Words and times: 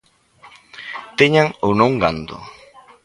Teñan 1.17 1.47
ou 1.65 1.71
non 1.79 1.91
gando. 2.01 2.37